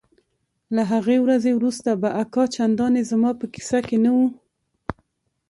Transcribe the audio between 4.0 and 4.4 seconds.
نه و.